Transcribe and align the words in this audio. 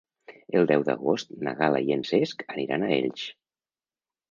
El 0.59 0.63
deu 0.71 0.85
d'agost 0.87 1.35
na 1.49 1.53
Gal·la 1.61 1.83
i 1.91 1.95
en 1.97 2.03
Cesc 2.13 2.43
aniran 2.57 2.89
a 2.89 2.93
Elx. 2.99 3.31